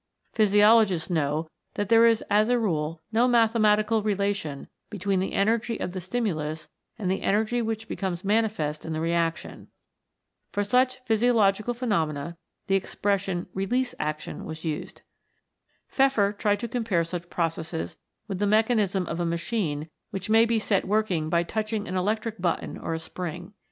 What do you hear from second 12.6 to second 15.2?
the expression Release Action was used.